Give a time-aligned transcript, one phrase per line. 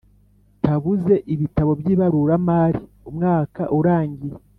[0.63, 4.37] Tabuze ibitabo by’ibaruramari umwaka urangiye